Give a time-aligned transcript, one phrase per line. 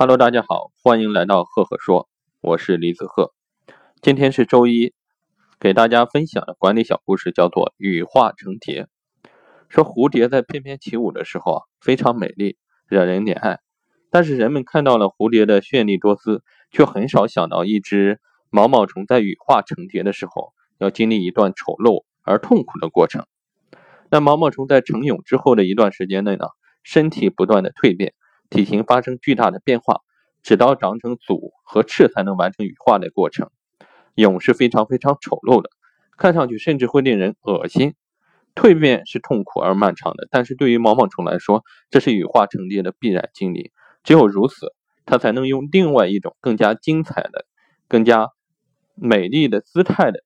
[0.00, 2.08] Hello，大家好，欢迎来到赫赫说，
[2.40, 3.32] 我是李子赫。
[4.00, 4.94] 今天是周一，
[5.58, 8.84] 给大家分享的管理小故事叫做《羽化成蝶》。
[9.68, 12.56] 说蝴蝶在翩翩起舞的时候啊，非常美丽，
[12.86, 13.58] 惹人怜爱。
[14.08, 18.20] 但是人们看到了蝴蝶的绚丽多姿，却很少想到一只
[18.50, 23.26] 毛毛虫在羽化成蝶的时候，要经历一段丑陋而痛苦的过程。
[24.12, 26.46] 那毛毛虫在成蛹之后的一段时间内呢，
[26.84, 28.14] 身体不断的蜕变。
[28.50, 30.00] 体型发生巨大的变化，
[30.42, 33.50] 直到长成足和翅才能完成羽化的过程。
[34.14, 35.70] 蛹是非常非常丑陋的，
[36.16, 37.94] 看上去甚至会令人恶心。
[38.54, 43.70] 蜕变是痛苦而漫长的，但是对于毛毛虫来说，这是羽化成蝶的必然经历。
[44.02, 44.74] 只有如此，
[45.06, 47.46] 它才能用另外一种更加精彩的、
[47.86, 48.30] 更加
[48.96, 50.24] 美丽的姿态的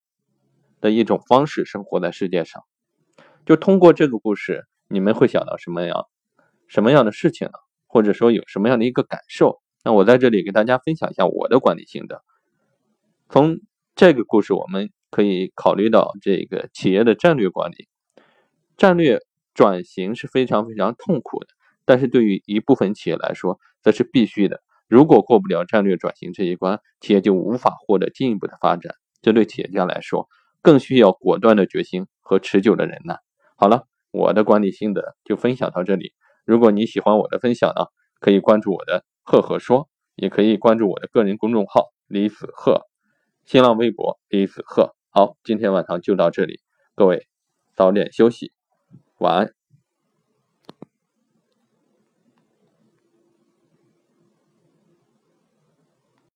[0.81, 2.63] 的一种方式生活在世界上。
[3.45, 6.07] 就通过这个故事，你们会想到什么样、
[6.69, 7.53] 什么样的事情呢？
[7.93, 9.61] 或者说有什么样的一个感受？
[9.85, 12.23] 那我在这里给大家分享一下我的管理心得。
[13.29, 13.61] 从
[13.95, 17.89] 这个故事，我们可以考虑到这个企业的战略管理，
[18.79, 19.21] 战略
[19.53, 21.49] 转型是非常非常痛苦的，
[21.85, 24.63] 但是对于一部分企业来说，则是必须的。
[24.89, 28.95] 如果过不了战略转型这一关，企业就无法获得进一步的发展。
[29.21, 30.31] 这对企业家来说，
[30.63, 33.19] 更需要果断的决心和持久的忍耐。
[33.55, 36.15] 好了，我的管理心得就分享到这里。
[36.45, 37.87] 如果你喜欢我的分享呢，
[38.21, 42.87] 可以关注我的“赫赫说”，也可以关注我的个人公众号“李子赫”，
[43.47, 44.95] 新浪微博“李子赫”。
[45.11, 46.61] 好，今天晚上就到这里，
[46.95, 47.29] 各位
[47.75, 48.53] 早点休息，
[49.19, 49.62] 晚安。